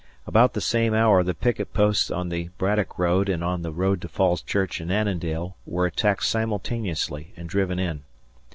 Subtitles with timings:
[0.25, 4.01] About the same hour the picket posts on the Braddock Road and on the road
[4.01, 8.01] to Falls Church and Annandale, were attacked simultaneously and driven in.